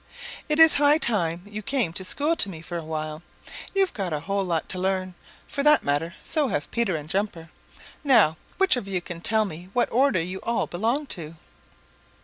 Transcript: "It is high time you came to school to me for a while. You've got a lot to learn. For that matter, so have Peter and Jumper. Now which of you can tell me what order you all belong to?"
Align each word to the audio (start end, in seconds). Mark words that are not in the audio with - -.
"It 0.49 0.57
is 0.59 0.73
high 0.73 0.97
time 0.97 1.43
you 1.45 1.61
came 1.61 1.93
to 1.93 2.03
school 2.03 2.35
to 2.37 2.49
me 2.49 2.59
for 2.61 2.75
a 2.75 2.83
while. 2.83 3.21
You've 3.75 3.93
got 3.93 4.11
a 4.11 4.33
lot 4.41 4.67
to 4.69 4.79
learn. 4.79 5.13
For 5.47 5.61
that 5.61 5.83
matter, 5.83 6.15
so 6.23 6.47
have 6.47 6.71
Peter 6.71 6.95
and 6.95 7.07
Jumper. 7.07 7.51
Now 8.03 8.37
which 8.57 8.75
of 8.75 8.87
you 8.87 8.99
can 8.99 9.21
tell 9.21 9.45
me 9.45 9.69
what 9.73 9.91
order 9.91 10.19
you 10.19 10.39
all 10.41 10.65
belong 10.65 11.05
to?" 11.13 11.35